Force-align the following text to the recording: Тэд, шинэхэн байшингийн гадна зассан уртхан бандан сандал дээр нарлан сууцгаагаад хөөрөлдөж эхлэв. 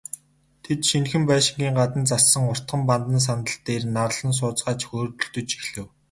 Тэд, 0.63 0.79
шинэхэн 0.89 1.23
байшингийн 1.29 1.77
гадна 1.79 2.03
зассан 2.11 2.43
уртхан 2.51 2.81
бандан 2.89 3.19
сандал 3.27 3.57
дээр 3.65 3.83
нарлан 3.95 4.33
сууцгаагаад 4.39 4.81
хөөрөлдөж 4.87 5.49
эхлэв. 5.59 5.87